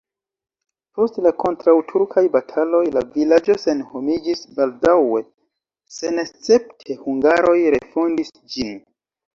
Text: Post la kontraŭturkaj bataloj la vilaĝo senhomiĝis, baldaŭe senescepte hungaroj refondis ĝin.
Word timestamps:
Post 0.99 1.19
la 1.25 1.31
kontraŭturkaj 1.43 2.23
bataloj 2.37 2.81
la 2.97 3.05
vilaĝo 3.19 3.59
senhomiĝis, 3.67 4.43
baldaŭe 4.57 5.23
senescepte 6.01 7.01
hungaroj 7.07 7.59
refondis 7.81 8.39
ĝin. 8.57 8.77